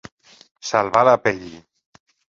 Salvar 0.69 1.03
la 1.09 1.15
pell. 1.27 1.47